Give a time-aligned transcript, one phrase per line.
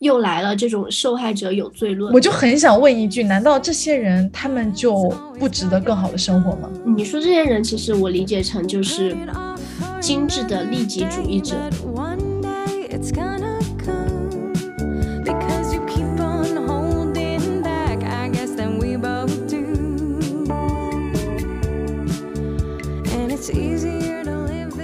[0.00, 2.14] 又来了这种受害者有罪论。
[2.14, 6.70] 我就很想问一句：难道这些人他们就不值得更好的生活吗？
[6.84, 9.16] 你说这些人，其实我理解成就是
[10.00, 11.56] 精致的利己主义者。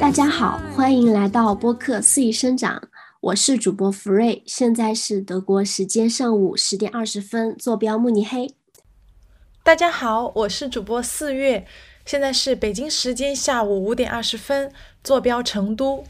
[0.00, 2.82] 大家好，欢迎来到播客肆意生长，
[3.24, 8.54] 我是主播福瑞，现在是德国时间上午十点二十分，坐标慕尼黑。
[9.62, 11.66] 大家好，我是主播四月，
[12.04, 14.70] 现在是北京时间下午五点二十分，
[15.02, 16.04] 坐标成都。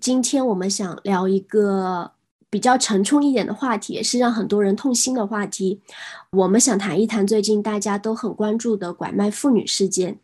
[0.00, 2.12] 今天我们想聊一个
[2.48, 5.82] 比较沉重一点的话题，也是让很多人痛心的话题。
[6.30, 10.20] 我们想谈一谈最近大家都很关注的拐卖妇女事件。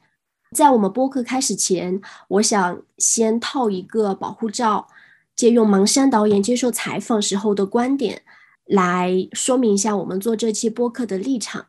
[0.54, 4.86] 在我们播客开始前，我想先套一个保护罩，
[5.34, 8.22] 借用芒山导演接受采访时候的观点
[8.64, 11.66] 来说明一下我们做这期播客的立场。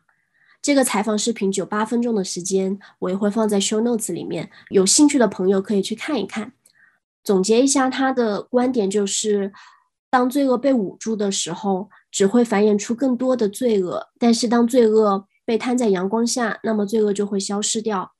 [0.62, 6.52] 这个采访视频九八分钟的时间，我也会放在 show notes 里面，有兴趣的朋友可以去看一看。
[7.22, 9.52] 总结一下他的观点就是：
[10.08, 18.12] 当罪恶被捂住的时候，只会繁衍出更多的罪恶；但是当罪恶被摊在阳光下，那么罪恶就会消失掉。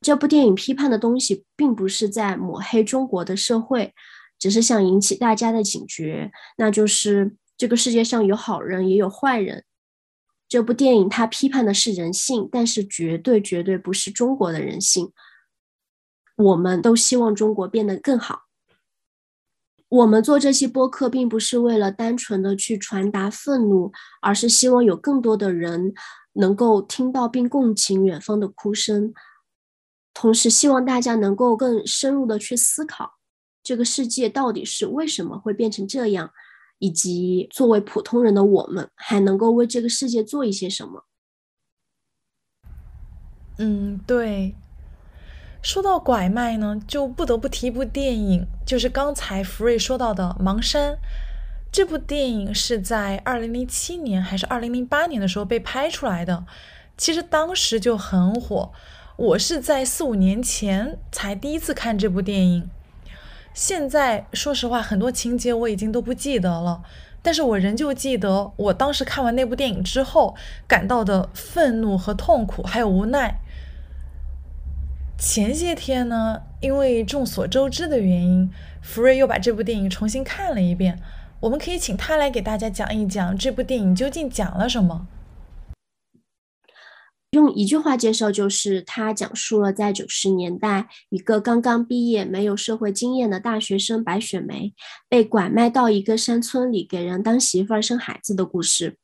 [0.00, 3.92] 这部电影批判的东西，并不是在抹黑中国的社会，
[4.38, 9.64] 只是想引起大家的警觉，那就是这个世界上有好人也有坏人。
[10.48, 15.12] 这部电影它批判的是人性，但是绝对绝对不是中国的人性。
[16.36, 18.44] 我们都希望中国变得更好。
[19.88, 23.90] 我们做这期播客，并不是为了单纯的去传达愤怒，
[24.22, 25.94] 而是希望有更多的人
[26.34, 29.12] 能够听到并共情远方的哭声。
[30.14, 33.17] 同时，希望大家能够更深入的去思考，
[33.68, 36.30] 这个世界到底是为什么会变成这样，
[36.78, 41.04] 以及作为普通人的我们还能够为这个世界做一些什么。
[43.58, 44.54] 嗯，对。
[45.60, 50.94] 说到拐卖呢，就不得不提一部电影，就是刚才福瑞说到的《盲山》。
[51.70, 56.46] 这部电影是在二零零七年还是二零零八年的时候被拍出来的，
[56.96, 58.72] 其实当时就很火。
[59.18, 62.70] 我是在四五年前才第一次看这部电影，
[63.52, 66.82] 现在说实话，很多情节我已经都不记得了，
[67.22, 70.36] 但是我仍旧记得我当时看完那部电影之后
[70.66, 73.40] 感到的愤怒和痛苦，还有无奈。
[75.18, 78.48] 前些天呢，因为众所周知的原因，
[78.80, 81.00] 福瑞又把这部电影重新看了一遍，
[81.40, 85.08] 我们可以请他来给大家讲一讲这部电影究竟讲了什么。
[87.32, 94.72] 用一句话介绍，就是他讲述了在九十年代，一个刚刚毕业、没有社会经验的大学生白雪梅
[95.10, 98.96] 被拐卖到一个山村里，给人当媳妇儿、生孩子的故事。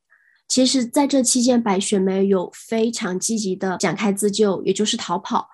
[0.49, 5.49] 其实，在这期间，白雪梅有非常积极的展开自救，也就是逃跑。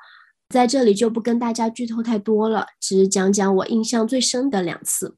[0.49, 5.17] 在这里就不跟大家剧透太多了，只讲讲我印象最深的两次。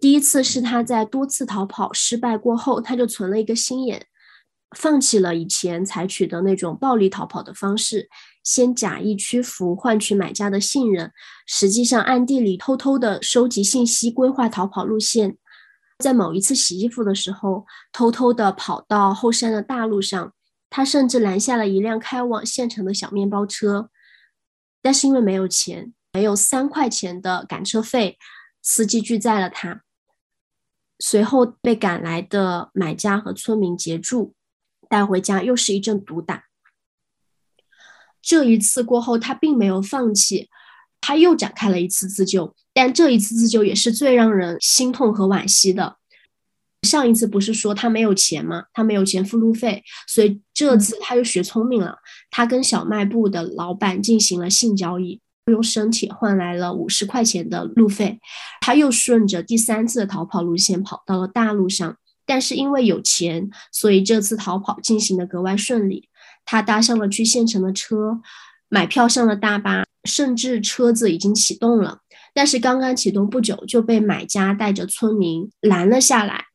[0.00, 4.06] 第一次是他在多次逃跑失败过后，他就存了一个心眼。
[4.74, 8.08] 放弃了以前采取的那种暴力逃跑的方式，
[8.42, 11.12] 先假意屈服换取买家的信任，
[11.46, 15.36] 实际上暗地里偷偷的收集信息，规划逃跑路线。
[15.98, 20.32] 在某一次洗衣服的时候，偷偷的跑到后山的大路上，
[20.68, 23.90] 他甚至拦下了一辆开往县城的小面包车，
[24.80, 28.18] 但是因为没有钱，没有三块钱的赶车费，
[28.62, 29.82] 司机拒载了他。
[30.98, 34.34] 随后被赶来的买家和村民截住。
[34.92, 36.44] 带回家又是一阵毒打。
[38.20, 40.50] 这一次过后，他并没有放弃，
[41.00, 42.54] 他又展开了一次自救。
[42.74, 45.96] 但这一次自救也是最让人心痛和惋惜的。
[46.86, 48.64] 上一次不是说他没有钱吗？
[48.74, 51.96] 他没有钱付路费，所以这次他又学聪明了，
[52.30, 58.20] 他跟小卖部的老板进行了性交易，用身体换来了五十块钱的路费。
[58.60, 61.96] 他又顺着第三次的逃跑路线跑到了大路上。
[62.26, 66.08] 但是因为有钱，所以这次逃跑进行的格外顺利。
[66.44, 68.20] 他搭上了去县城的车，
[68.68, 72.00] 买票上了大巴，甚至车子已经启动了。
[72.34, 76.46] 但是刚刚启动不久，就被买家带着村民拦了下来。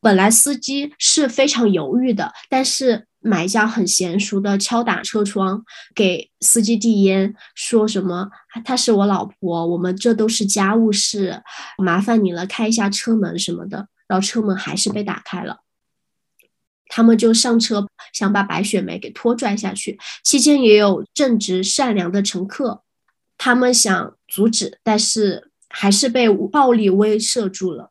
[0.00, 8.28] 本来司机是非常犹豫的，但是买家很娴熟的敲打车窗，给司机递烟，说什么
[8.64, 11.42] ：“她是我老婆，我们这都是家务事，
[11.78, 15.60] 麻烦你了，开一下车门什么的。”然后车门还是被打开了，
[16.88, 19.98] 他们就上车想把白雪梅给拖拽下去。
[20.22, 22.82] 期间也有正直善良的乘客，
[23.38, 27.90] 他们想阻止，但是还是被暴力威慑住了。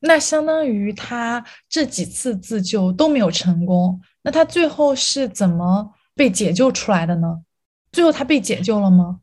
[0.00, 4.02] 那相当于他这几次自救都没有成功。
[4.22, 7.42] 那他最后是怎么被解救出来的呢？
[7.92, 9.20] 最后他被解救了吗？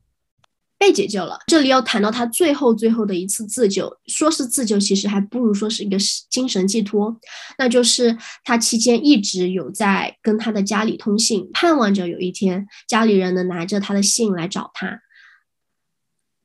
[0.82, 1.38] 被解救了。
[1.46, 5.96] 这里要谈到他最后最后的一次自救，说是自救，其实还不如说是一个
[6.28, 7.16] 精神寄托。
[7.60, 15.02] 那就是他期间一直有在跟他的家里通信，盼望着有一天家里人能拿着他的信来找他。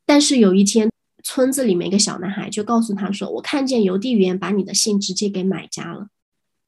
[0.04, 0.90] 但是有一天，
[1.24, 6.08] 村子里面一个小男孩就告诉他说：“我看见邮递员把你的信直接给买家了。”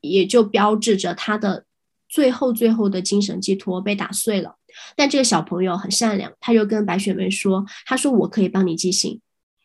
[0.01, 1.67] 也就标志着他的
[2.09, 4.58] 最后最后的精神寄托被打碎了。
[4.97, 9.21] 但这个小朋友很善良，他就跟白雪梅说：“他说我可以帮你寄信。”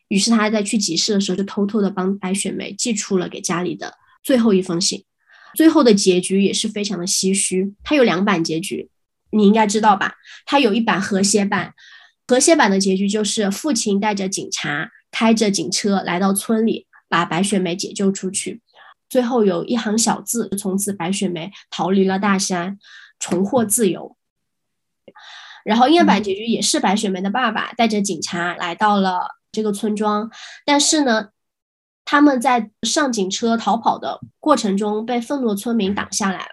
[0.08, 5.04] 于是他在去集市的时候，就偷偷的帮白雪梅寄出了给家里的最后一封信。
[5.54, 7.74] 最后的结局也是非常的唏嘘。
[7.82, 8.90] 他有两版结局，
[9.30, 10.14] 你应该知道吧？
[10.44, 11.74] 他有一版和谐版，
[12.26, 18.60] 和谐版的结局就是父亲带着警察，开着警车来到村里，把白雪梅解救出去。
[19.08, 22.78] 最后有一行小字，从此白雪梅逃离了大山，
[23.18, 24.16] 重获自由。
[25.64, 30.30] 然后，英版结局也是白雪梅的爸爸带着警察来到了这个村庄，
[30.66, 31.28] 但是呢，
[32.04, 36.50] 他们在上警车逃跑的过程中被愤怒村民挡下来了。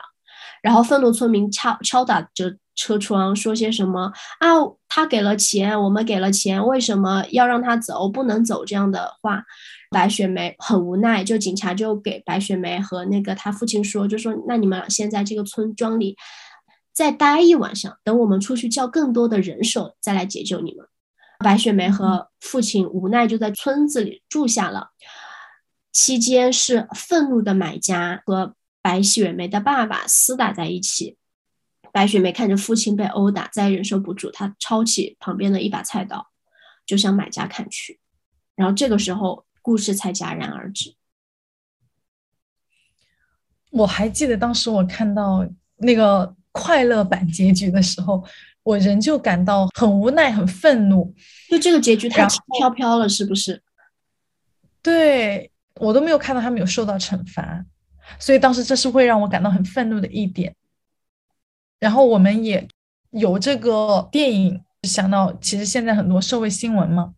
[0.61, 4.47] 然后，愤怒村民敲敲打着车窗，说些什么啊？
[4.87, 8.07] 他给了钱，我们给了钱，为什么要让他走？
[8.07, 9.43] 不能走这样的话。
[9.89, 16.15] 白雪梅很无奈，就警察就给白雪梅和那个他父亲说，就说那你们现在这个村庄里。
[16.93, 20.85] 再待一晚上，等我们出去叫更多的人手，再来解救你们。
[21.39, 24.91] 白雪梅和父亲无奈就在村子里住下了。
[25.91, 31.17] 期间是愤怒的买家和白雪梅的爸爸厮打在一起。
[31.93, 36.27] 白雪梅看着父亲被殴打，再忍受不住，她抄起旁边的一把菜刀，
[36.85, 37.99] 就向买家砍去。
[38.55, 40.93] 然后这个时候，故事才戛然而止。
[43.71, 45.47] 我还记得当时我看到
[45.77, 46.35] 那个。
[46.51, 48.23] 快乐版结局的时候，
[48.63, 51.13] 我仍旧感到很无奈、很愤怒。
[51.49, 53.61] 就这个结局太轻飘飘了，是不是？
[54.81, 57.65] 对我都没有看到他们有受到惩罚，
[58.19, 60.55] 所以当时这是会让我感到很愤怒的一点。
[61.79, 62.67] 然后我们也
[63.11, 67.13] 有这个电影想到，其实现在很多社会新闻嘛，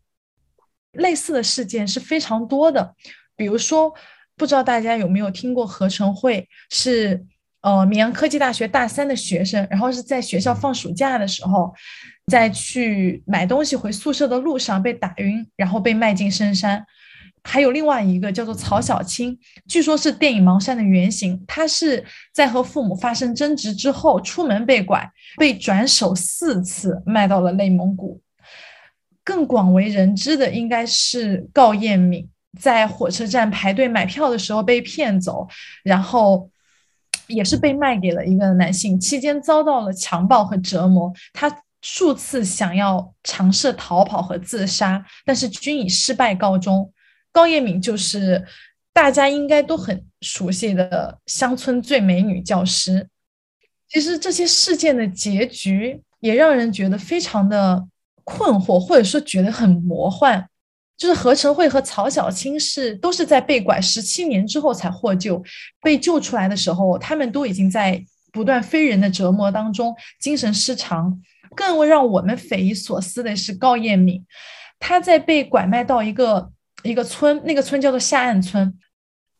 [0.93, 2.95] 类似的事件是非常多的。
[3.35, 3.93] 比如说，
[4.35, 7.25] 不知道大家有没有听过合成会是。
[7.63, 11.73] 呃，绵阳科技大学大三的学生，然后是在学校放暑假的时候，
[12.27, 16.85] 在去买东西回宿舍的路上被打晕，然后被卖进深山。
[17.45, 21.41] 还有另外一个叫做曹小青，据说是电影《盲山》的原型。
[21.47, 28.21] 他是在和父母发生争执之后，出门被拐，被转手四次卖到了内蒙古。
[29.23, 32.27] 更广为人知的应该是高艳敏，
[32.59, 35.47] 在火车站排队买票的时候被骗走，
[35.81, 36.49] 然后。
[37.33, 41.11] 也是被卖给了一个男性，期间遭到了强暴和折磨。
[41.33, 46.91] 他数次想要尝试逃跑和自杀，但是均以失败告终。
[47.31, 48.45] 高叶敏就是
[48.93, 53.07] 大家应该都很熟悉的乡村最美女教师。
[53.89, 57.85] 其实这些事件的结局也让人觉得非常的
[58.23, 60.47] 困惑，或者说觉得很魔幻。
[60.97, 65.43] 就是何成慧和曹小青是都是在被拐十七年之后才获救，
[65.81, 71.21] 被救出来的时候，他们都已经在不断非人的折磨当中，精神失常。
[71.55, 74.25] 更为让我们匪夷所思的是高艳敏，
[74.79, 76.51] 她在被拐卖到一个
[76.83, 78.73] 一个村，那个村叫做下岸村。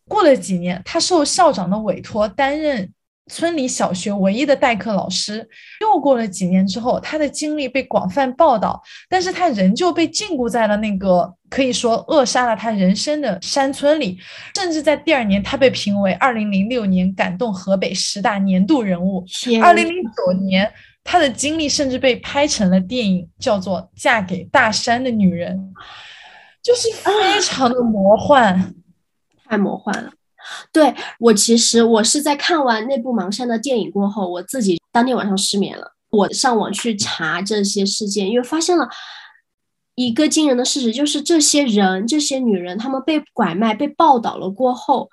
[0.07, 2.93] 过了几年，她受校长的委托担任。
[3.27, 5.48] 村里小学唯一的代课老师，
[5.82, 14.18] 又过了几年之后，他的经历被广泛报道，但是他仍旧被禁锢在了那个可以说扼杀了他人生的山村里。
[14.56, 19.25] 甚至在第二年，他被评为二零零六年感动河北十大年度人物。
[19.62, 20.70] 二零零九年，
[21.03, 25.58] 他的经历甚至被拍成了电影，叫做《嫁给大山的女人》，
[26.62, 28.74] 就是非常的魔幻，
[29.46, 30.12] 太魔幻了。
[30.71, 35.93] 对我，其实我是在看完那部《盲山》的电影过后，我自己当天晚上失眠了。
[36.09, 38.88] 我上网去查这些事件，因为发现了
[39.95, 45.09] 一个惊人的事实，就是这些人、这些女人，她们被拐卖、被报道了过后，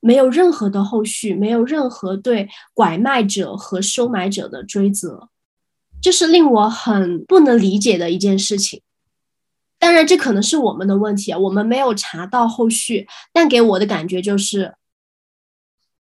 [0.00, 5.30] 没有任何的后续，没有任何对拐卖者和收买者的追责，
[6.02, 8.82] 这是令我很不能理解的一件事情。
[9.78, 13.06] 当然，这可能是我们的问题，我们没有查到后续。
[13.32, 14.74] 但给我的感觉就是，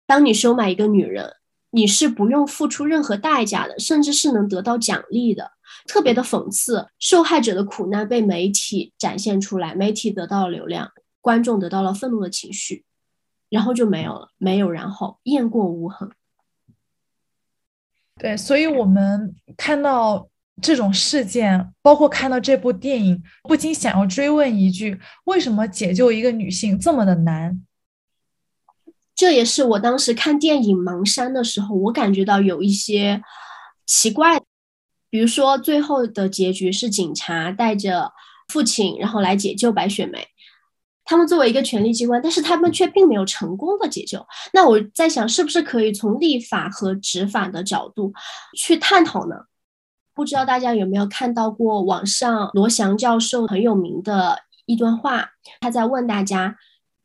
[0.07, 1.35] 当你收买一个女人，
[1.71, 5.53] 你是不用付出任何代价的，甚至是能得到奖励的。
[5.87, 12.85] 特别的讽刺，受害者的苦难被媒体展现出来，媒体得到了流量，观众得到了愤怒的情绪。
[13.51, 16.11] 然后就没有了，没有然后，雁过无痕。
[18.17, 20.29] 对，所以我们看到
[20.63, 27.61] 这种事件，包括看到这部电影，不禁想要追问一句：为什么解救一个女性这么的难？
[29.15, 33.23] 这也是我当时看电影《盲山》的时候，我感觉到有一些
[33.87, 34.41] 奇怪，
[35.11, 38.13] 比如说最后的结局是警察带着
[38.49, 40.27] 父亲，然后来解救白雪梅。
[41.05, 44.27] 他们作为一个权力机关，但是他们却并没有成功的解救。
[44.53, 48.13] 那我在想，是不是可以从立法和执法的角度
[48.57, 49.37] 去探讨呢？
[50.15, 55.31] 不知道大家有没有看到过网上罗翔教授很有名的一段话？
[55.61, 56.57] 他在问大家：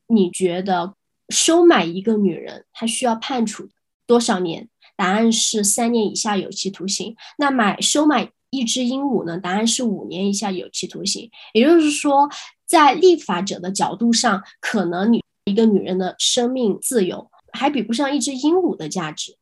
[0.08, 0.94] 你觉得
[1.30, 3.70] 收买一个女人，她需要判处
[4.06, 4.70] 多少年？
[4.96, 7.16] 答案是三年以下有期徒刑。
[7.38, 9.38] 那买收买一只鹦鹉呢？
[9.38, 11.30] 答案是五年以下有期徒刑。
[11.54, 12.30] 也就是说。
[12.70, 19.39] 在立法者的角度上，可能你一个女人的生命自由还比不上一只鹦鹉的价值。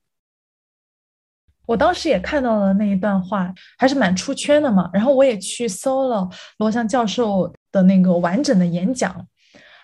[1.67, 4.89] 我当时也看到了那一段话，还是蛮出圈的嘛。
[4.91, 9.15] 然后我也去搜了罗翔教授的那个完整的演讲。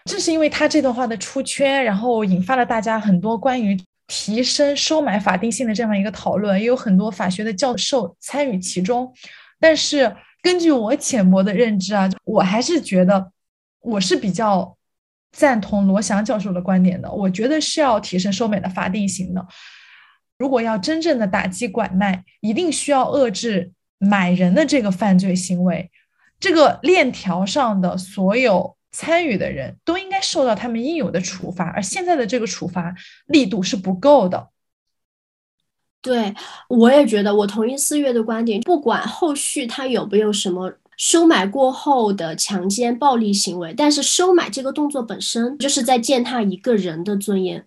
[0.06, 9.14] 正是因为他这段话的出圈，然后引发了大家很多关于提升收买法定性的这样一个讨论，也有很多法学的教授参与其中。
[9.60, 13.30] 但是根据我浅薄的认知啊，我还是觉得。
[13.86, 14.78] 我是比较
[15.34, 19.46] 赞同罗翔教授的观点的，我觉得是要提升收买的法定型的。
[20.38, 25.90] 如果要真正的打击拐卖，一定需要遏制买人的这个犯罪行为。
[26.40, 32.94] 这个链条上的所有参与的人都应该受到他们应有的处罚，而现在的这个处罚
[33.28, 34.50] 力度是不够的。
[36.02, 36.34] 对，
[36.68, 40.74] 我也觉得，我同意四月的观点，不管后续他有没有什么。
[40.96, 47.66] 收买过后的强奸暴力行为，但是收买这个动作本身就是在践踏一个人的尊严。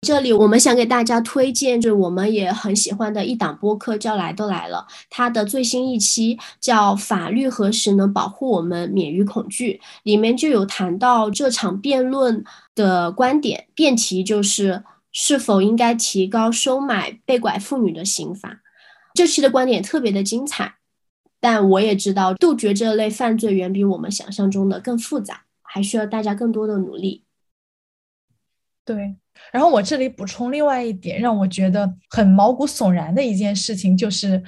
[0.00, 18.60] 这里我们想给大家推荐，就我们也很喜欢的一档播客，叫《来都来了》，它的最新一期叫《法律何时能保护我们免于恐惧》，里面就有谈到这场辩论的观点，辩题就是是否应该提高收买被拐妇女的刑罚。
[19.14, 20.76] 这期的观点特别的精彩。
[21.40, 27.22] 但我也知道，杜绝这类犯罪远比我们想象中的更复杂，还需要大家更多的努力。
[28.84, 29.14] 对，
[29.52, 34.42] 然后我这里补充另外一点，让我觉得很毛骨悚然的一件事情，就是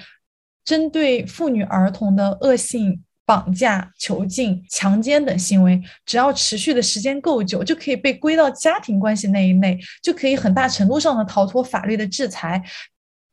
[0.65, 12.63] 针对妇女儿童的恶性绑架、囚禁、强奸等行为，只要持续的时间够久，就可以被归到家庭关系那一类，就可以很大程度上的逃脱法律的制裁。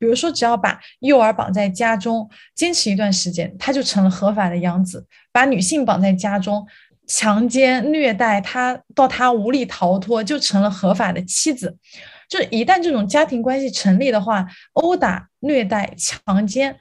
[0.00, 5.00] 比如说，只要把幼儿绑在家中，坚持一段时间，他就成了合法的养子；
[5.32, 6.64] 把女性绑在家中，
[7.08, 11.76] 强奸虐待他到他无力逃脱，就成了合法的妻子。
[12.28, 16.78] 就一旦这种家庭关系成立的话，殴打、虐待、强奸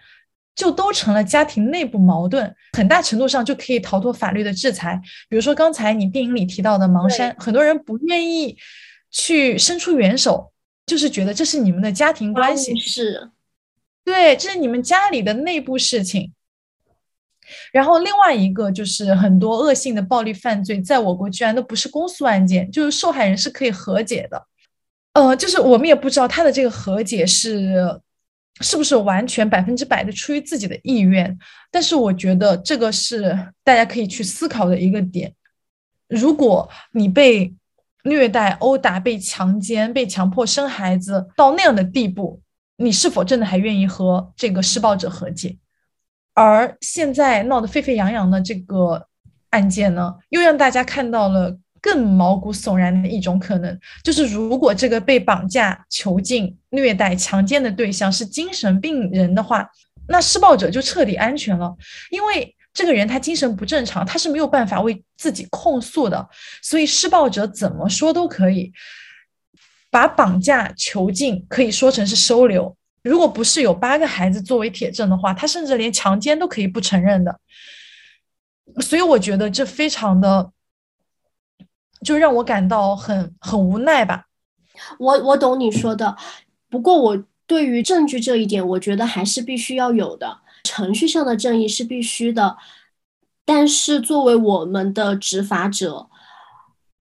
[0.55, 5.01] 就都成了家庭内部矛盾，很大程度上就可以逃脱法律的制裁。
[5.27, 8.55] 比如说刚才你电影里提到的盲山，很多人不愿意
[9.09, 10.51] 去伸出援手。
[10.85, 13.29] 就是觉得这是你们的家庭关系，是，
[14.05, 16.31] 对，这是你们家里的内部事情。
[17.71, 24.47] 然后另外一个就是很多恶性的暴力犯罪，在我国居然都不是公诉案件，就是受害人是可以和解的。
[25.13, 27.99] 呃，就是我们也不知道他的这个和解是
[28.61, 31.37] 是不是完全百分之百的出于自己的意愿，
[31.71, 35.33] 但是我觉得这个是大家可以去思考的一个点。
[36.07, 37.53] 如果你被
[38.03, 42.39] 虐待、殴打、被强奸、被强迫生孩子到那样的地步，
[42.77, 45.57] 你是否真的还愿意和这个施暴者和解？
[46.37, 49.07] 而现在闹得沸沸扬扬的这个
[49.49, 59.67] 案件呢，又让大家看到了更毛骨悚然的一种可能，就是如果这个被绑架、囚禁、虐待、强奸的对象是精神病人的话，
[60.07, 61.75] 那施暴者就彻底安全了，
[62.11, 62.53] 因为。
[62.73, 66.29] 这个人他精神不正常，他是没有办法为自己控诉的，
[66.61, 68.71] 所以施暴者怎么说都可以
[69.89, 72.76] 把绑架、囚禁可以说成是收留。
[73.07, 77.39] 如果不是有八个孩子作为铁证的话，他甚至连强奸都可以不承认的。
[78.81, 80.51] 所以我觉得这非常的，
[82.05, 84.25] 就让我感到很很无奈吧。
[84.99, 86.15] 我我懂你说的，
[86.69, 90.39] 不过我对于证据这一点，我觉得还是必须要有的。
[90.63, 92.57] 程序上的正义是必须的，
[93.45, 96.09] 但是作为我们的执法者，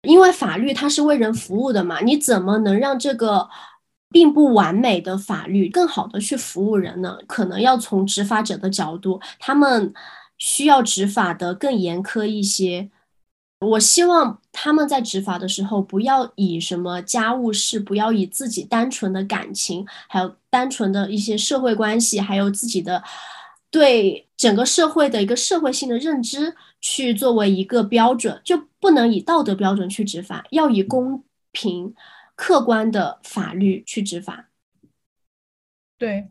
[0.03, 3.49] 因为法律它是为人服务的嘛，你怎么能让这个
[4.13, 7.19] 并不完美的法律更好的去服务人呢？
[7.27, 9.93] 可能要从执法者的角度，他们
[10.39, 12.91] 需要执法的更严苛一些。
[13.61, 23.01] 我希望他们在执法的时候，不要以什么家务事，不要以自己单纯的感情，还有单纯的一些社会关系，还有自己的
[23.71, 31.95] 对整个社会的一个社会性的认知去作为一个标准，就不能以道德标准去执法，要以公平、
[32.35, 34.49] 客观的法律去执法。
[35.99, 36.29] 对，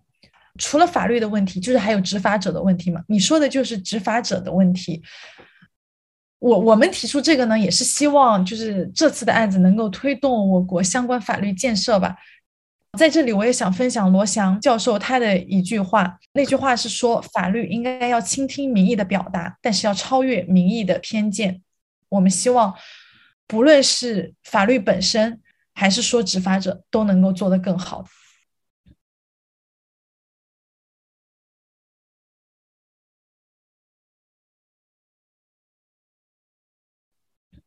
[0.58, 3.04] 除了法律的问题，就是还有执法者的问题嘛？
[3.08, 5.02] 你说的就是执法者的问题。
[6.40, 12.18] 我我们提出这个呢，也是希望就是这次的案子能够推动我国相关法律建设吧。
[12.98, 21.62] 在这里，我也想分享罗翔教授他的一句话，那句话是说，法律应该要倾听民意的表达，但是要超越民意的偏见。
[22.10, 22.76] 我们希望，
[23.48, 25.40] 不论是法律本身，
[25.74, 28.06] 还是说执法者，都能够做得更好。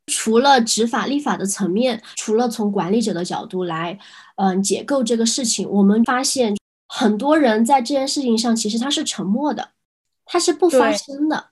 [0.06, 3.98] 除了执法立法的层面，除了从管理者的角度来，
[4.36, 6.54] 嗯，解构这个事情，我们发现
[6.86, 9.72] 很多人在这件事情上其实他是沉默的，
[10.24, 11.50] 他是不发声的。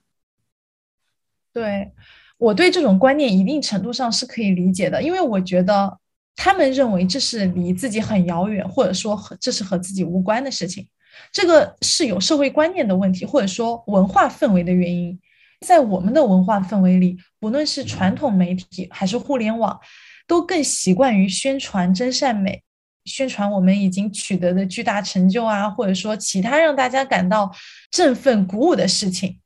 [1.53, 1.93] 对
[2.39, 5.99] 我对这种观念一定程度上是可以理解的，因为我觉得
[6.35, 10.89] 他们认为这是离自己很遥远，或者说和这是和自己无关的事情，
[11.31, 15.21] 这个是有社会观念的问题，或者说文化氛围的原因。
[15.61, 19.79] 在我们的文化氛围里，不论是传统媒体还是互联网，
[20.27, 22.61] 都更习惯于宣传真善美，
[23.05, 27.55] 宣传我们已经取得的巨大成就啊，或者说其他让大家感到
[27.93, 29.39] 振奋鼓舞的事情。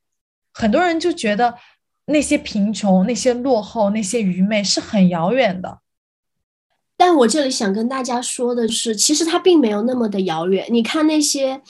[0.53, 1.53] 很多人就觉得
[2.05, 5.79] 那些贫穷、那些落后、那些愚昧是很遥远的。
[6.97, 10.67] 但我这里想跟大家说的是，其实它并没有那么的遥远。
[10.69, 11.61] 你看那些。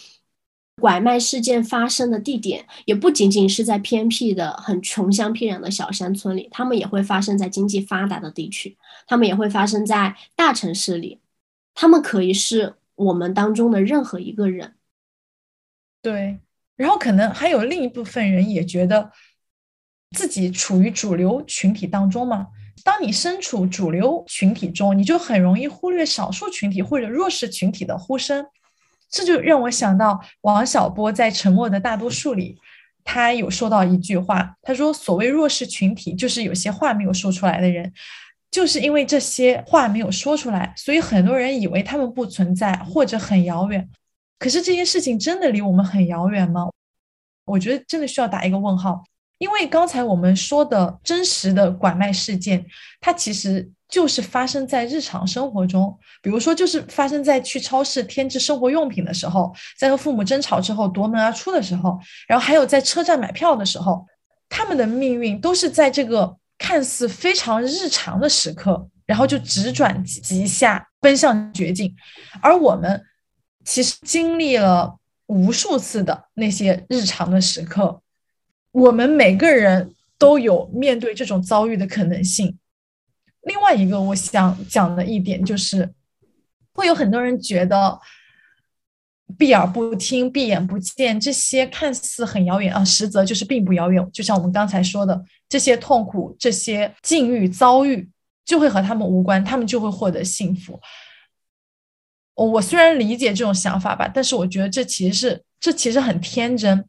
[0.80, 11.20] 拐卖事件发生的地点也不仅仅是在偏僻的、很穷乡僻壤的小山村里，他们也会发生在经济发达的地区，他们也会发生在大城市里，
[11.74, 14.76] 他们可以是我们当中的任何一个人。
[16.04, 16.38] 对，
[16.76, 19.12] 然后可能还有另一部分人也觉得
[20.16, 22.50] 自己处于主流群体当中嘛。
[22.84, 28.46] 当你身处主流群体中，你就很容易忽略少数群体或者弱势群体的呼声。
[29.10, 32.58] 这就让我想到王小波在《沉默的大多数》里，
[33.04, 37.94] 他有说到一句话，他说：“所谓弱势群体，就是有些话没有说出来的人，
[38.52, 43.90] 就是因为这些话没有说出来，所以很多人以为他们不存在或者很遥远。
[44.40, 46.70] 可是这些事情真的离我们很遥远吗？
[47.46, 49.04] 我觉得真的需要打一个问号。”
[49.38, 52.66] 因为刚才我们说的真实的拐卖事件，
[53.00, 64.06] 它其实就是发生在日常生活中，比如说就是发生在去超市添置生活用品的时候，在和父母争吵之后夺门而出的时候，然后还有在车站买票的时候，
[64.50, 71.96] 他们的命运都是在这个看似非常日常的时刻，然后就直转急下，奔向绝境，
[72.42, 73.02] 而我们
[73.64, 74.98] 其实经历了
[75.28, 78.02] 无数次的那些日常的时刻。
[78.72, 82.58] 我们每个人都有面对这种遭遇的可能性。
[83.42, 85.94] 另外一个我想讲的一点就是，
[86.74, 88.00] 会有很多人觉得
[89.38, 94.06] 闭耳不听、闭眼不见这些看似很遥远啊，实则就是并不遥远。
[94.12, 98.10] 就像我们刚才说的，这些痛苦、这些境遇遭遇
[98.46, 100.80] 就会和他们无关，他们就会获得幸福。
[102.36, 106.86] 我虽然理解这种想法吧，但是我觉得这其实是这其实很天真。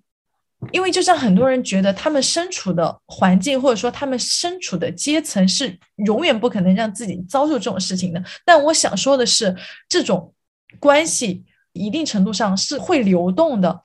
[0.73, 8.23] 因为就像很多人觉得，他们身处的环境或者说他们身处的阶层是永远不可能让自己遭受这种事情的。
[8.45, 9.55] 但我想说的是，
[9.89, 10.35] 这种
[10.81, 13.83] 关系一定程度上是会流动的。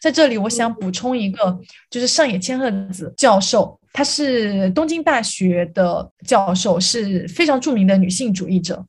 [0.00, 8.84] 在这里，我想补充一个，就是上野千鹤子教授，她是东京大学的教授，是非常著名的女性主义者。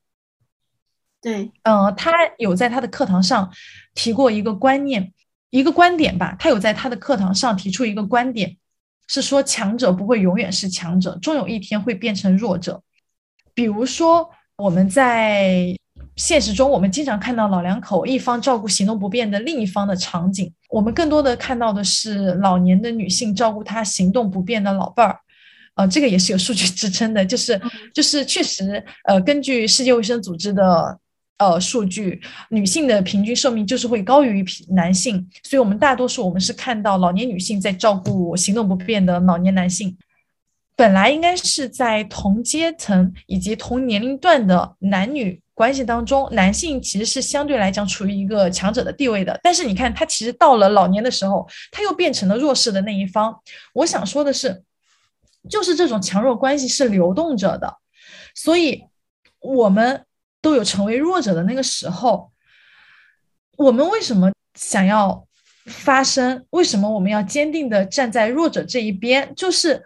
[1.21, 3.51] 对，嗯，他有在他的课堂上
[3.93, 5.13] 提过一个观念。
[5.55, 8.57] 一个观点吧，他有在他的课堂上提出一个观点，
[9.07, 12.83] 是说强者不会永远是强者，终有一天会变成弱者。
[13.53, 15.73] 比如说，我们在
[16.17, 25.17] 现实中，我们经常看到老两口一方照顾行动不便的另一方的场景，我们更多的看到的是老年的女性照顾她行动不便的老伴儿。
[25.75, 27.61] 呃，这个也是有数据支撑的，就是
[27.93, 30.99] 就是确实，呃，根据世界卫生组织的。
[31.37, 39.97] 呃，数据女性的平均寿命就是会高于男性，所以我们大多数我们是看到老年女性在照顾行动不便的老年男性。
[40.77, 49.37] 本来应该是在同阶层以及同年龄段的男女关系当中，男性其实是相对来讲处于一个强者的地位的。
[49.43, 53.33] 但是你看，他其实到了老年的时候，他又变成了弱势的那一方。
[53.73, 54.63] 我想说的是，
[55.49, 57.77] 就是这种强弱关系是流动着的，
[58.33, 58.83] 所以
[59.39, 60.04] 我们
[60.45, 62.31] 都有成为弱者的那个时候。
[63.57, 65.25] 我们为什么想要
[65.65, 66.45] 发声？
[66.51, 69.33] 为什么我们要坚定的站在弱者这一边？
[69.35, 69.83] 就是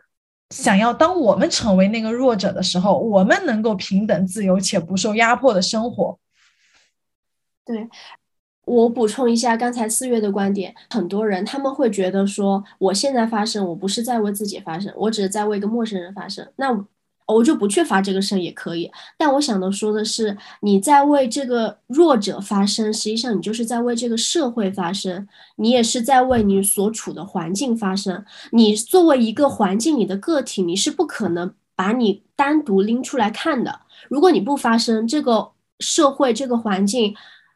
[0.50, 6.20] 想要当我们成为那个弱者的时候，我们能够平等、自由且不受压迫的生活。
[7.64, 7.88] 对。
[8.66, 16.72] 我补充一下刚才四月的观点，很多人他们会觉得说，我现在发声，我不是在为自己发声，我只是在为一个陌生人发声，那
[17.36, 18.92] 我就不去发这个声也可以。
[19.18, 28.24] 但我想的说的是，你在为这个弱者发声，实际上你就是在为这个社会发声，你也是在为你所处的环境发声。
[28.52, 33.82] 你作为一个环境里的个体，你是不可能把你单独拎出来看的。
[34.10, 37.16] 如果你不发声，这个社会这个环境。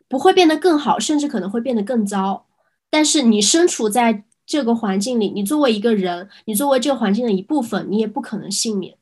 [0.10, 2.46] 不会变得更好，甚至可能会变得更糟。
[2.92, 8.96] 但是你身处在这个环境里，你作为一个人，你作为这个环境的一部分，你也不可能幸免。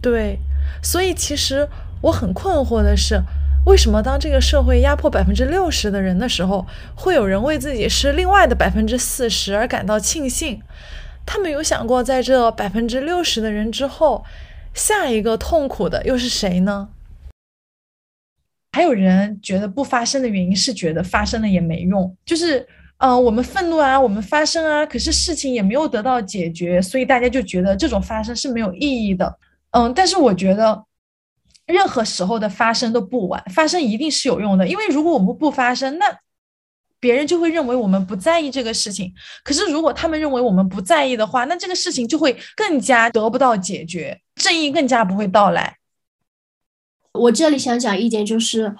[0.00, 0.38] 对，
[0.82, 1.68] 所以其实
[2.00, 3.20] 我很困惑的是，
[3.66, 10.62] 为什么当这个社会压迫百分之六十的人的时候，会有人为自己是另外的百分之四十而感到庆幸？
[11.26, 14.24] 他们有想过，在这百分之六十的人之后，
[14.72, 16.88] 下一个痛苦的又是谁呢？
[18.72, 22.66] 还有人觉得不发声的原因是觉得发生了也没用，就是，
[22.98, 29.38] 嗯，我们愤怒啊，我们发声啊，可是事情也没有得到解决，所以大家就觉得这种发声是没有意义的。
[29.72, 30.84] 嗯，但是我觉得，
[31.66, 36.06] 任何时候的发生都不晚，发生一定是有用的，因为如果我们不发生，那
[36.98, 39.14] 别人就会认为我们不在意这个事情。
[39.44, 45.76] 可是如果他们认为我们不在意的话，那这个事情就会更加得不到解决，正义更加不会到来。
[47.12, 48.76] 我这里想讲一点，就是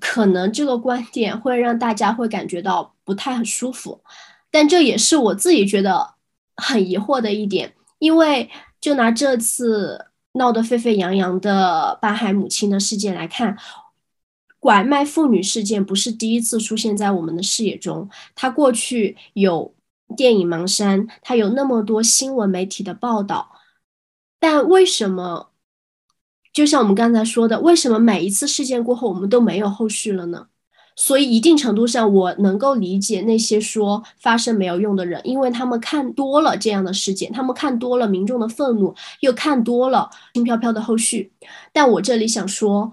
[0.00, 4.02] 可能这个观点会让大家会感觉到不太很舒服，
[4.50, 6.14] 但这也是我自己觉得
[6.56, 7.74] 很疑惑的一点。
[7.98, 13.56] 因为就拿这次闹得沸沸扬扬的巴海母亲的事件来看，
[14.58, 19.74] 拐卖妇女事件不是第一次出现在我们的视野中，它过去有
[20.16, 23.52] 电影《盲山》，它有那么多新闻媒体的报道，
[24.38, 25.50] 但为什么？
[26.52, 30.48] 就像我们刚才说的，为什么每一次事件过后我们都没有后续了呢？
[30.94, 41.32] 所以一定程度上，我能够理解那些说发生没有用的人，因为他们看多了这样的事件，他们看多了民众的愤怒，又看多了轻飘飘的后续。
[41.72, 42.92] 但我这里想说，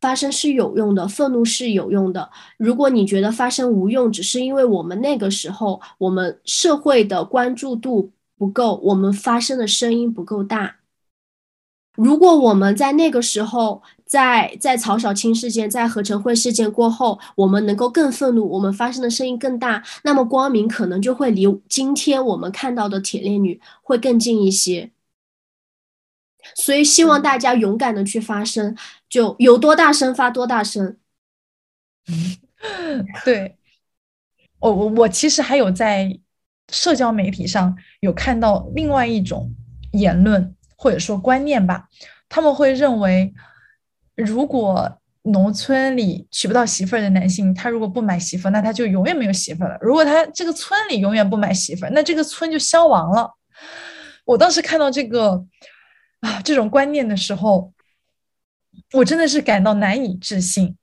[0.00, 2.30] 发生是有用的，愤怒是有用的。
[2.56, 10.76] 如果你觉得发生无用，只是因为我们那个时候我们社会的关注度不够，我们发声的声音不够大。
[12.02, 24.90] 如果我们在那个时候，在在曹小青事件、在何晨慧事件过后，我们能够更愤怒，我们发声的声音更大，那么光明可能就会离今天我们看到的铁链女会更近一些。
[26.54, 28.74] 所以希望大家勇敢的去发声，
[29.06, 30.96] 就有多大声发多大声。
[33.26, 33.58] 对，
[34.58, 36.18] 我我我其实还有在
[36.72, 39.54] 社交媒体上有看到另外一种
[39.92, 40.56] 言论。
[40.80, 41.86] 或者说观念吧，
[42.26, 43.34] 他们会认为，
[44.14, 49.76] 如果农村里娶不到媳妇儿的男性，他如果不买媳妇，那他就永远没有媳妇了。
[49.82, 53.30] 如果他这个村里永远不买媳妇，那这个村就消亡了。
[54.24, 55.44] 我当时看到这个
[56.20, 57.70] 啊这种观念的时候，
[58.94, 60.74] 我真的是感到难以置信。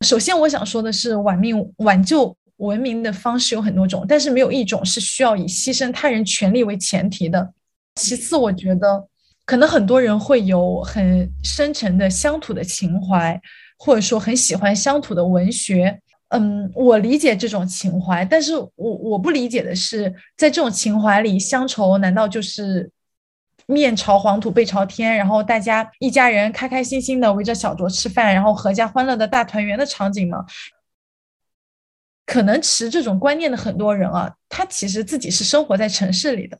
[0.00, 7.52] 首先，我想说的是，挽命挽救文明的方式有很多种，但是没有一种是需要以牺牲他人权利为前提的。
[7.94, 9.06] 其次，我觉得
[9.44, 13.40] 可能很多人会有很深沉的乡土的情怀，
[13.78, 16.00] 或者说很喜欢乡土的文学。
[16.28, 22.90] 嗯，我理解这种情怀，但是我我不理解的是，在这种情怀里，乡愁难道就是
[23.66, 30.38] 面朝黄土背朝天，然后大家一家人开开心心的围着小桌吃饭，然后阖家欢乐的大团圆的场景吗？
[32.24, 36.58] 可能持这种观念的很多人啊，他其实自己是生活在城市里的。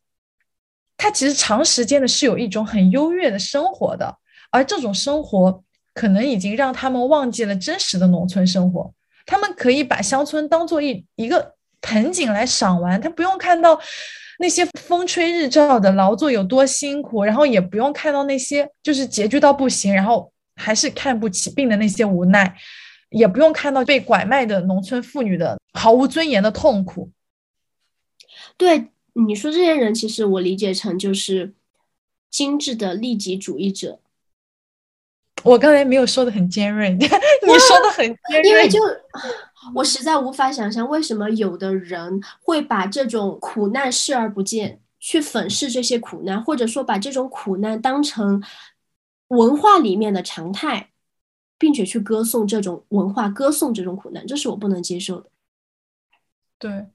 [1.03, 4.17] 他其实长时间的是有一种很优越的生活的，
[4.53, 8.95] 而这种生活可能已经让他们忘记了真实的农村生活。
[9.27, 13.77] 他们可以把乡村当做一一个盆景来赏玩，他不用看到
[14.39, 22.55] 那些风吹日照的劳作有多辛苦，然后也不用看到那些就是拮据到不行，然后还是看不起病的那些无奈，
[23.11, 27.11] 也不用看到被拐卖的农村妇女的毫无尊严的痛苦。
[28.57, 28.92] 对。
[29.15, 31.53] 你说这些人，其实我理解成就是
[32.31, 34.01] 精致的利己主义者。
[35.45, 38.49] 我刚才没有说的很尖锐， 你说的很 尖锐。
[38.49, 38.79] 因为就
[39.75, 48.43] 我实在无法想象，为什么有的人会把这种苦难视而不见，去粉饰这些苦难，或者说把这种苦难当成
[49.29, 50.91] 文化里面的常态，
[51.59, 55.29] 并且去歌颂这种文化，歌颂这种苦难，这是我不能接受的。
[56.59, 56.87] 对，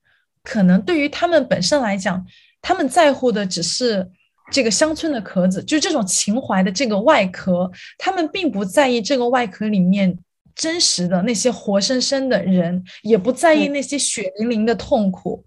[0.48, 2.26] 可能对于他们本身来讲，
[2.62, 4.10] 他们在乎的只是
[4.50, 10.18] 这个乡村的壳子，就这种情怀的这个外壳，他们并不在意这个外壳里面
[10.56, 15.44] 真实的那些活生生的人，也不在意那些血淋淋的痛苦。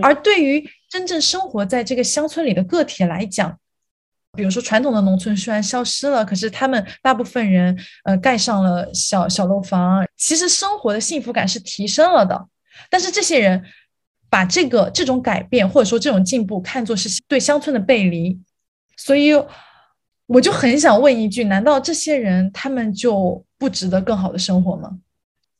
[0.00, 3.58] 而对于真正生活在这个乡村里的个体来讲，
[4.36, 12.46] 比如说传统的农村虽然消失了，可是他们大部分人呃盖上了小小楼房，其实生活的幸福感是提升了的。
[12.88, 13.64] 但是这些人
[14.30, 18.38] 把这个这种改变或者说这种进步看作是对乡村的背离，
[18.96, 19.32] 所以
[20.26, 24.98] 我就很想问一句：难道这些人他们就不值得更好的生活吗？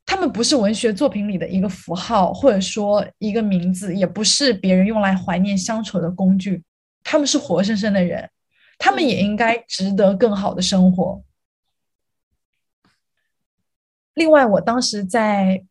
[0.04, 6.62] 他们不是文学作品里的一个符号，或者说一个名字，也不是别人用来怀念乡愁的工具。
[7.02, 8.28] 他们是活生生的人，
[8.78, 11.22] 他们也应该值得更好的生活。
[14.14, 15.64] 另外，我当时在。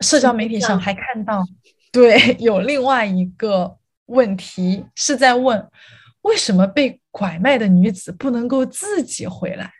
[0.00, 1.46] 社交媒体上还看到，
[1.94, 3.76] 对，有另外一个
[4.06, 5.68] 问题是在问，
[6.22, 9.70] 为什么被拐卖的女子不能够自己回来？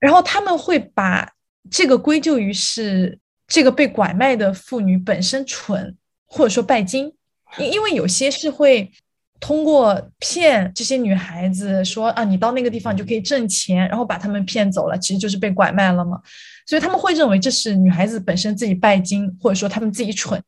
[0.00, 1.32] 然后他们会把
[1.70, 7.12] 这个归咎于是这个被拐卖的妇女本身蠢，或者说拜金，
[7.58, 8.90] 因因为有些是会
[9.38, 16.20] 通过骗这些女孩子说啊，你到那个地方就可以挣钱，然后把他们骗走了，其实就是被拐卖了嘛。
[16.66, 20.42] 所以他们会认为这是女孩子本身自己拜金，或者说他们自己蠢。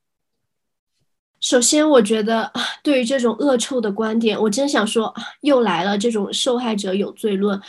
[1.40, 7.60] 首先，我觉得啊对于这种恶臭的观点，我真想说，又来了这种受害者有罪论。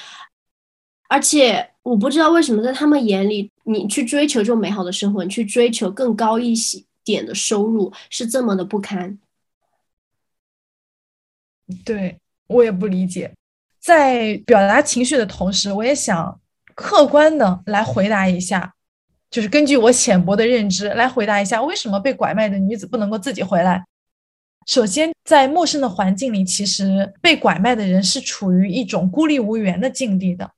[1.07, 9.17] 而且，我不知道为什么在他们眼里，你去追求这种美好的生活，你去追求更高一些点的收入，是这么的不堪。
[11.83, 13.33] 对我也不理解，
[13.79, 16.39] 在表达情绪的同时，我也想。
[16.75, 18.73] 客观的来回答一下，
[19.29, 23.83] 就是根据我浅薄的认知来回答一下，为什么被拐卖的女子不能够自己回来？
[24.65, 30.49] 首先，在陌生的环境里，其实被拐卖的人是处于一种孤立无援的境地的，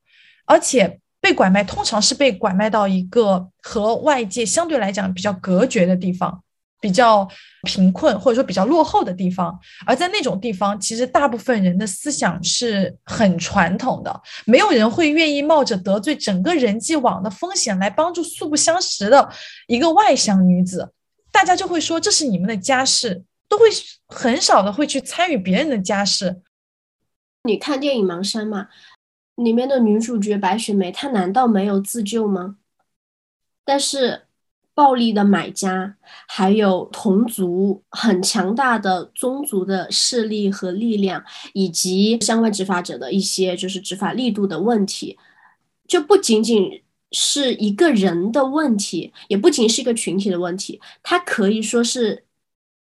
[0.46, 6.44] 而且被拐卖通常是被拐卖到一个和外界相对来讲比较隔绝的地方。
[6.82, 7.26] 比较
[7.63, 19.32] 贫困或者说比较落后的地方，而在那种地方，其实大部分人的思想是很传统的，没有人会愿意冒着得罪整个人际网的风险来帮助素不相识的
[19.67, 20.91] 一个外乡女子。
[21.32, 23.67] 大家就会说这是你们的家事，都会
[24.08, 26.41] 很少的会去参与别人的家事。
[27.44, 28.70] 你看电影《盲山》嘛，
[29.36, 32.56] 里面的女主角白雪梅，她难道没有自救吗？
[33.63, 34.24] 但是。
[34.82, 35.96] 暴力的买家，
[36.28, 45.20] 还有同族很强大的宗族的势力和力量，以及相关执法者的一些就是执法力度的问题，
[45.88, 52.24] 就不仅仅是一个人的问题，也不仅是一个群体的问题，它可以说是。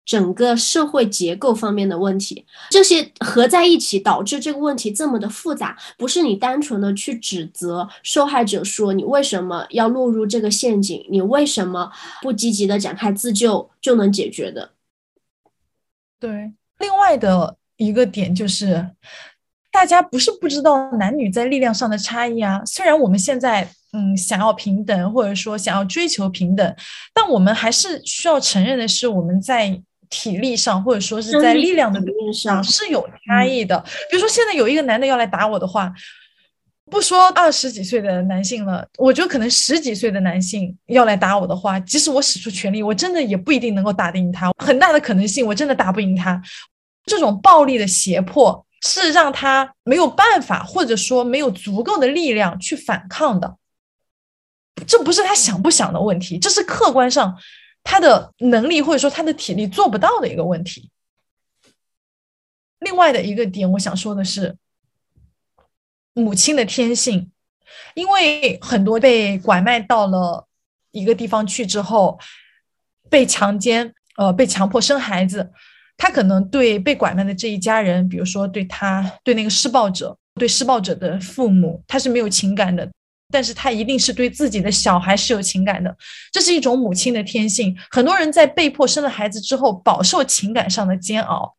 [0.08, 11.92] 整个社会结构方面的问题，这些合在一起导致这个问题这么的复杂，不是你单纯的去指责受害者说你为什么要落入这个陷阱，你为什么
[12.22, 14.70] 不积极的展开自救就能解决的。
[16.18, 18.88] 对，另外的一个点就是，
[19.70, 22.62] 大家不是不知道男女在力量上的差异啊。
[22.64, 26.76] 虽然我们现在嗯想要平等，或者说想要追求平等，
[27.12, 29.82] 但我们还是需要承认的是我们在。
[30.10, 32.00] 体力上，或者说是在力量的
[32.32, 33.78] 上是有差异的。
[34.10, 35.92] 比如说，现在有一个男的要来打我的话，
[36.90, 44.50] 不说二十几岁的男性了，我觉得可能十几岁的男性要来打我的话，即使我使出全力，我真的也不一定能够打得赢他。
[44.56, 46.40] 很大的可能性，我真的打不赢他。
[47.04, 53.56] 这种暴力的胁迫是让他没有办法，或者说没有足够的力量去反抗的。
[54.86, 57.36] 这不是他想不想的问题，这是客观上。
[57.90, 60.90] 他的能力或者说他的体力做不到的一个问题。
[62.80, 64.54] 另外的一个点，我想说的是，
[66.12, 67.32] 母亲的天性，
[67.94, 70.46] 因为很多被拐卖到了
[70.90, 72.18] 一个地方去之后，
[73.08, 75.50] 被强奸，呃，被强迫生孩子，
[75.96, 82.86] 他可能对被拐卖的这一家人，比如说对他对那个施暴者，对施暴者的父母，他是没有情感的。
[83.30, 85.94] 但是他一定是对自己的小孩是有情感的，
[86.32, 87.76] 这是一种母亲的天性。
[87.90, 91.56] 很多人在被迫生了孩子之后，饱受情感上的煎熬，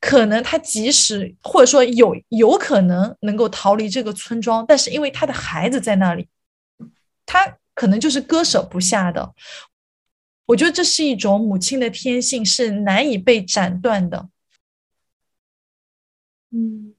[0.00, 6.28] 可能他即使或者说有有可能能够逃离这个村庄，但是因为他的孩子在那里，
[7.26, 9.34] 他可能就是割舍不下的。
[10.46, 14.28] 我觉得这是一种母亲的天性，是难以被斩断的。
[16.52, 16.93] 嗯，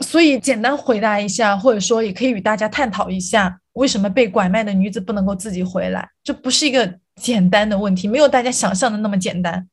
[0.00, 6.10] 所以简单回答一下，或者说也可以与大家探讨一下，为什么被拐卖的女子不能够自己回来？
[6.22, 9.68] 这不是一个简单的问题，没有大家想象的那么简单。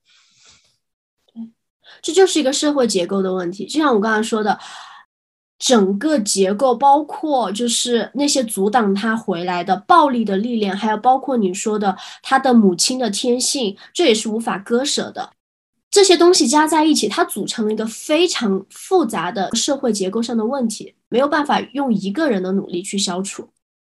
[2.01, 4.59] 这就是一个社会结构的问题，就像我刚才说的，
[5.59, 15.31] 整个结构包括就是那些阻挡他回来的暴力的力量，还有包括你说的他的母亲的天性，这也是无法割舍的。
[15.93, 23.47] 这些东西加在一起，它组成了一个非常复杂的社会结构上的问题，没有办法用一个人的努力去消除。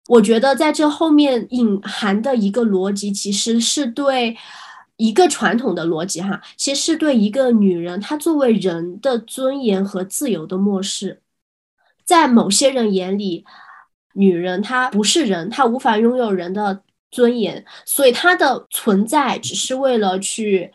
[0.08, 4.36] 我觉得在这后面隐含的一个逻辑，其实是对。
[4.98, 11.22] 一个传统的逻辑哈，其实是对一个女人她作为人的尊严和自由的漠视。
[12.04, 13.44] 在某些人眼里，
[14.12, 20.70] 女人她不是人，她无法拥有人的尊严，所以她的存在只是为了去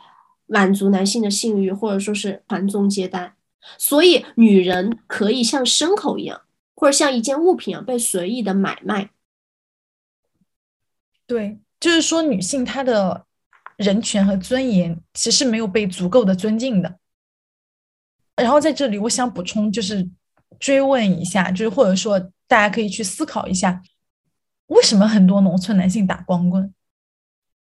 [0.48, 3.36] 满足男性的性欲，或者说是传宗接代。
[3.78, 6.42] 所以，女人可以像牲口一样，
[6.76, 9.12] 或者像一件物品啊被随意的买卖。
[11.28, 13.26] 对，就是说女性她的。
[13.78, 16.98] 人权和尊严其实没有被足够的尊敬的。
[18.36, 20.10] 然后在这里，我想补充，就是
[20.60, 23.84] 追问一下，就是或者说大家可以去思考一下，
[24.66, 26.74] 为什么很多农村男性打光棍？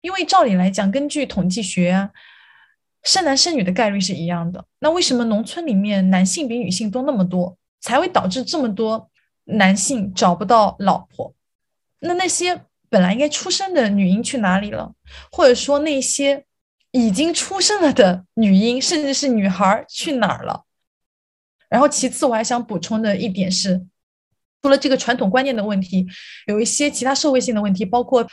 [0.03, 2.13] 因为照理来讲，根据统计学啊，
[3.05, 4.65] 生男生女的概率是一样的。
[4.81, 9.09] 那为什么农村里面男性比女性多那么多，才会导致这么多
[9.45, 11.33] 男性找不到老婆？
[12.01, 12.61] 那那些？
[12.91, 14.95] 本来应该出生的女婴去哪里了？
[15.33, 16.45] 或者说那些
[16.93, 20.63] 已经出生了的女婴，甚至是女孩去哪儿了？
[21.69, 23.85] 然后其次，我还想补充的一点是，
[24.63, 26.07] 除了这个传统观念的问题，
[26.47, 28.25] 有一些其他社会性的问题，包括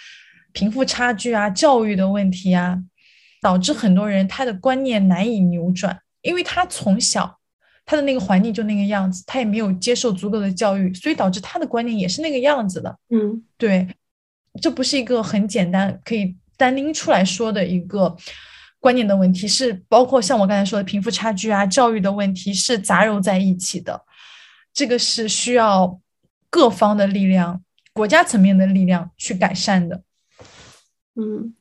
[0.51, 2.77] 贫富差距啊、教育的问题啊，
[3.41, 7.37] 导致很多人他的观念难以扭转，因为他从小
[7.85, 12.97] 他的那个环境就那个样子，他也没有接受足够的教育，所以导致他的观念也是那个样子的。
[13.09, 13.87] 嗯，对。
[14.61, 18.13] 这不是一个很简单可以单拎出来说的一个
[18.81, 24.01] 观念的问题，是包括像我刚才说的贫富差距啊、教育的问题，是杂糅在一起的。
[24.73, 25.97] 这个是需要
[26.49, 30.03] 各方的力量、国家层面的力量去改善的。
[31.15, 31.55] 嗯，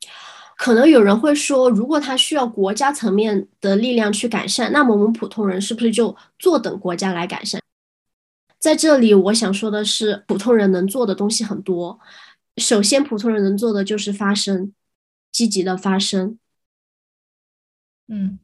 [0.61, 7.59] 可能有人会说，如果他需要国家层面的力量去改善，那么我们普通人是不是就坐等国家来改善？
[8.59, 11.99] 在这里，我想说的是，普通人能做的东西很多。
[12.57, 14.71] 首先，普通人能做的就是发声，
[15.31, 16.37] 积极的发声。
[18.07, 18.37] 嗯，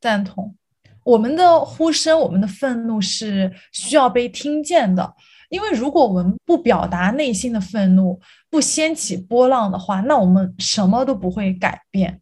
[0.00, 0.56] 赞同。
[1.04, 5.14] 我们的呼声，我们的愤怒是需要被听见的。
[5.48, 12.20] 因为如果我们不表达内心的愤怒，不掀起波浪的话，那我们什么都不会改变。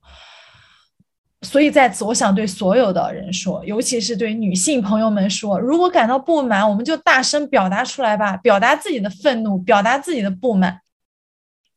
[1.42, 10.80] 所以在此，我想对所有的人说，尤其是对女性朋友们说：如果感到不满，我们就大声表达出来吧，表达自己的愤怒，表达自己的不满。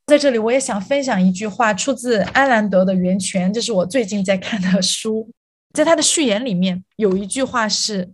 [0.07, 5.29] 在这里，我也想分享一句话，出自安兰德的《源泉》，这是我最近在看的书。
[5.71, 8.11] 在他的序言里面有一句话是：“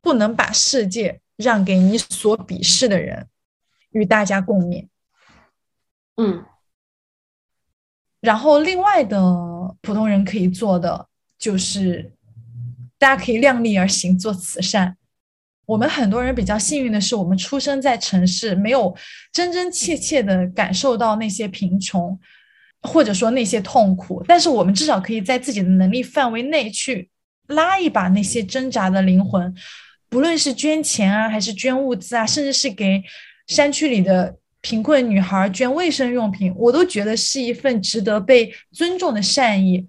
[0.00, 3.28] 不能把世界让给你所鄙视的人，
[3.90, 4.88] 与大家共勉。”
[6.16, 6.44] 嗯。
[8.20, 9.20] 然后，另外的
[9.82, 12.14] 普通人可以做的就是，
[12.98, 14.96] 大家可以量力而行，做慈善。
[15.66, 18.96] 我们很多人比较幸运的是，我们出生在城市，没有
[19.30, 22.18] 真真切切的感受到那些贫穷，
[22.80, 24.24] 或者说那些痛苦。
[24.26, 27.10] 但是我们至少可以在自己的能力范围内去
[27.48, 29.54] 拉一把那些挣扎的灵魂，
[30.14, 33.02] 不论是捐钱啊，还是捐物资啊，甚至是给
[33.48, 39.88] 山区里的贫困女孩捐卫生用品，我都觉得是一份值得被尊重的善意。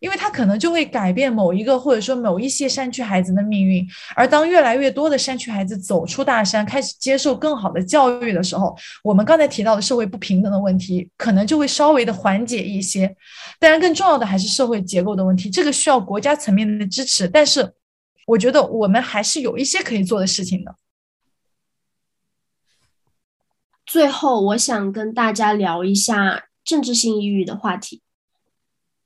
[0.00, 13.14] 因为它可能就会改变某一个或者说某一些山区孩子的命运，而当越来越多的山区孩子走出大山，开始接受更好的教育的时候，我们刚才提到的社会不平等的问题可能就会稍微的缓解一些。
[13.60, 17.28] 当然，更重要的还是社会结构的问题，这个需要国家层面的支持。
[17.28, 17.72] 但是，
[18.26, 20.76] 我觉得我们还是有一些可以做的事情的。
[23.84, 28.00] 最后，我想跟大家聊一下政治性抑郁的话题。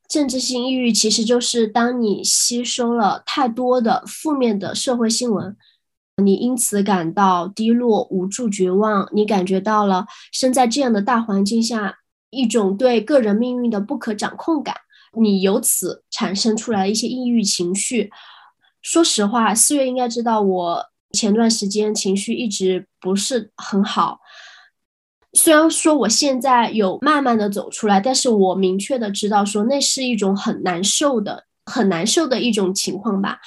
[0.06, 5.56] 政治性抑郁其实就是当你吸收了太多的负面的社会新闻，
[6.22, 11.98] 你因此感到低落、无助、绝望，你感觉到了生在这样的大环境下
[12.30, 14.76] 一种对个人命运的不可掌控感，
[15.18, 18.12] 你由此产生出来一些抑郁情绪。
[18.86, 20.80] 说实话，四月应该知道我
[21.10, 24.20] 前段时间情绪一直不是很好。
[25.32, 33.40] 虽然说我现在有慢慢的走出来，但是我明确的知道说那是一种很难受的、很难受的一种情况吧。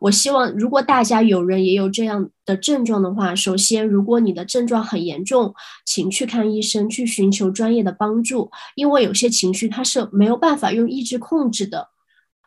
[0.00, 5.54] 我希望，如果大家有人也有这样的症状的话，首先，如果你的症状很严重，
[5.86, 11.90] 请去看医生，去寻求专业的帮助，因为有些情绪它是没有办法用意志控制的。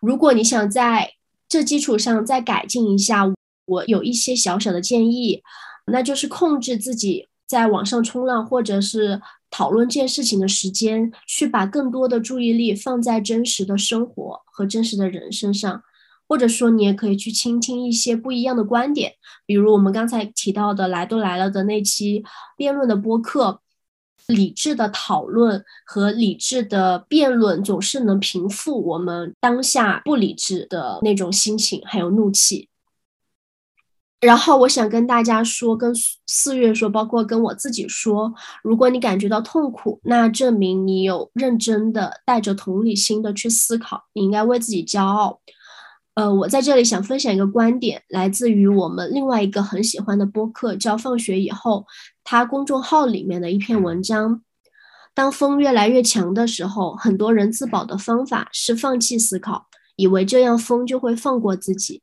[0.01, 1.13] 如果你想在
[1.49, 3.33] 这基础上再改进一下，
[3.65, 5.41] 我有一些小小的建议，
[5.87, 15.83] 那就是控制自己在网上冲浪或者是讨论这件事情的时间，去把更多的注意力放在真实的生活和真实的人身上。
[16.29, 19.13] 或者说，你也可以去倾听一些不一样的观点，
[19.45, 22.21] 比如我们刚才提到的“来都来了”的那期
[22.57, 23.61] 辩论的播客。
[24.27, 32.69] 理智的讨论和理智的辩论总是能平复我们当下不理智的那种心情，还有怒气。
[34.19, 35.93] 然后，我想跟大家说，跟
[36.25, 45.39] 四月说，包括跟我自己说，如果你感觉到痛苦，那证明你有认真的带着同理心的去思考，你应该为自己骄傲。
[46.17, 51.81] 呃，我在这里想分享一个观点，来自于我们另外一个很喜欢的播客，叫《放学以后》，
[52.23, 54.41] 他公众号里面的一篇文章。
[55.13, 62.01] 当风越来越强的时候，很多人自保的方法是放弃思考，以为这样风就会放过自己，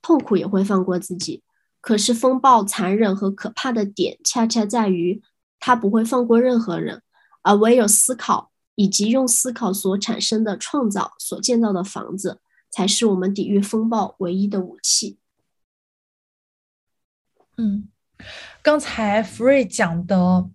[0.00, 1.42] 痛苦也会放过自己。
[1.80, 5.20] 可是风暴残忍和可怕的点，恰恰在于
[5.58, 7.02] 它不会放过任何人，
[7.42, 12.38] 而唯有思考以及用思考所产生的创造所建造的房子。
[12.76, 15.16] 才是我们抵御风暴唯一的武器。
[17.56, 17.88] 嗯，
[18.60, 20.46] 刚才福瑞讲的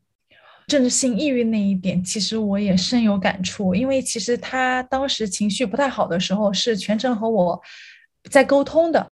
[0.68, 3.74] 政治性抑郁那一点，其实我也深有感触。
[3.74, 7.60] 因为其实他当时情绪不太好的时候，是全程和我
[8.30, 9.10] 在沟通的。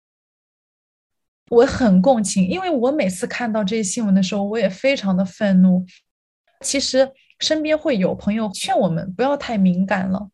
[1.52, 5.86] 我很共情，因为我每次看到这些新闻的时候，我也非常的愤怒。
[6.62, 10.32] 其实身边会有朋友劝我们不要太敏感了，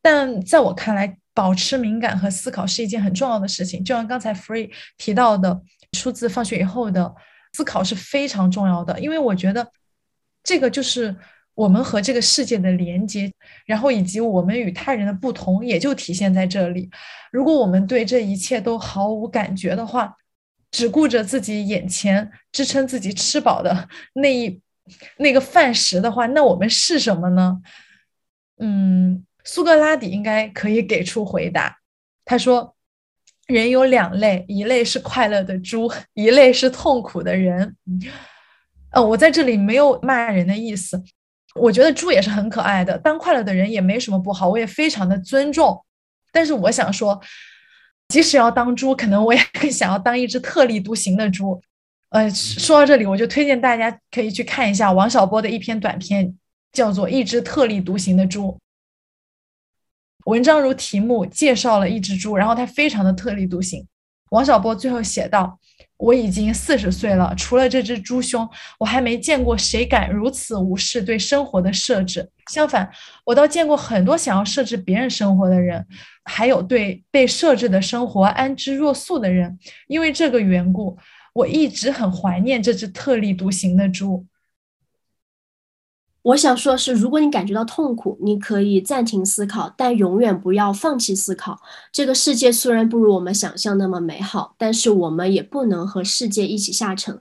[0.00, 5.60] 但在我看来，保持敏感和思考是一件很重要的事情，就像刚才 Free 提到的，
[5.92, 7.14] 出自放学以后的
[7.52, 8.98] 思考是非常重要的。
[8.98, 9.70] 因为我觉得
[10.42, 11.14] 这个就是
[11.52, 13.30] 我们和这个世界的连接，
[13.66, 16.88] 然后以及我们与他人的不同，也就体现在这里。
[17.30, 20.16] 如果我们对这一切都毫无感觉的话，
[20.70, 24.58] 只顾着自己眼前支撑自己吃饱的 那一
[25.18, 27.60] 那个饭食的话，那我们是什么呢？
[28.58, 29.25] 嗯。
[29.46, 31.78] 苏格拉底应该可以给出回答。
[32.24, 32.74] 他说
[33.46, 37.76] ：“人有两类，一类是快乐的猪，一类是痛苦的人。”
[38.90, 41.02] 呃，我在这里没有骂人的意思。
[41.54, 45.82] 我觉得猪也是很可爱的，当快乐的人也没什么不好，我也非常的尊重。
[46.32, 47.18] 但是我想说，
[48.08, 51.60] 即使要当猪，可能我也更想要当一只特立独行的猪。
[52.10, 56.36] 呃，说到这里，我就推荐大家可以去看一下王小波的一篇短片，
[56.72, 58.48] 叫做《一只特立独行的猪》。
[60.26, 63.86] 文章如题目介绍了一只猪，然后它非常的特立独行。
[64.30, 65.56] 王小波最后写道
[65.98, 68.46] ：“我已经四十岁了，除了这只猪兄，
[68.80, 72.28] 我还没见过谁敢如此无视对生活的设置。
[72.50, 72.90] 相反，
[73.24, 75.86] 我倒见过很多想要设置别人生活的人，
[76.24, 79.56] 还有对被设置的生活安之若素的人。
[79.86, 80.98] 因为这个缘故，
[81.32, 84.26] 我一直很怀念这只特立独行的猪。”
[86.26, 91.60] 我想说的是，如果你感觉到痛苦，你可以暂停思考，但永远不要放弃思考。
[91.92, 97.20] 这个世界虽然不如我们想象那么美好，但是我们也不能和世界一起下沉。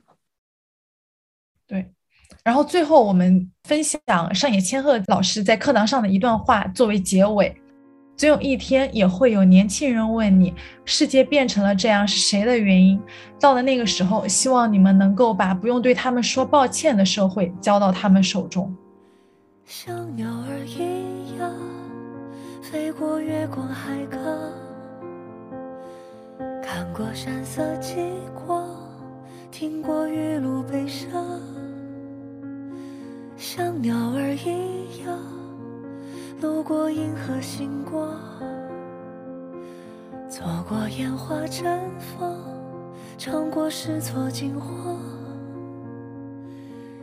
[1.68, 1.91] 对，
[2.43, 4.01] 然后最后我们分享
[4.34, 7.56] 上野千鹤老师在课堂上的一段话作为结尾：
[8.18, 10.51] 总有一天也会有年轻人问你，
[10.84, 12.99] 世界变成了这样是谁的原因？
[13.39, 18.76] 到了那个时候，希望你们能够把不用对他们说抱歉的社会交到他们手中。
[19.68, 21.51] 像鸟儿一样
[22.61, 24.22] 飞过月光海港，
[26.61, 27.95] 看过山色极
[28.45, 28.70] 光，
[29.49, 31.41] 听过雨露悲伤。
[33.36, 35.20] 像鸟儿一样
[36.39, 38.11] 路过银河星光，
[40.30, 42.38] 错过烟花绽放，
[43.18, 44.99] 尝过失措惊慌。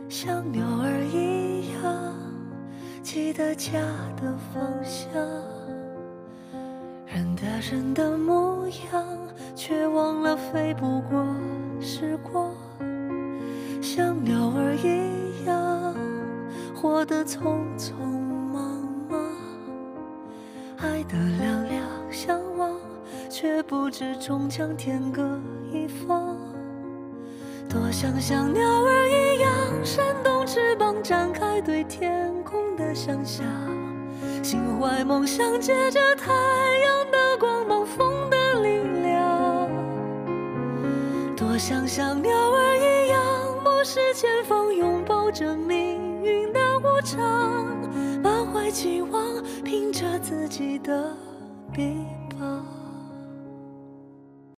[0.07, 0.92] 像鸟儿。
[3.13, 3.79] 记得家
[4.19, 5.13] 的方向，
[7.05, 9.05] 认得人的模样，
[9.55, 11.23] 却忘了飞不过。
[11.79, 12.51] 时光。
[13.79, 15.93] 像鸟儿一样，
[16.73, 17.93] 活得匆匆
[18.51, 19.21] 忙忙，
[20.79, 22.71] 爱得两两相望，
[23.29, 25.21] 却不知终将天各
[25.71, 26.35] 一方。
[27.69, 29.51] 多想像鸟儿一样，
[29.85, 32.33] 扇动翅膀，展开对天。
[32.75, 33.45] 的想象。
[34.41, 39.69] 心怀梦想，借着太阳的光芒，风的力量，
[41.35, 43.21] 多想像鸟儿一样，
[43.63, 47.65] 目视前方，拥抱着命运的无常，
[48.21, 49.21] 满怀期望，
[49.63, 51.15] 凭着自己的
[51.73, 52.12] 臂膀。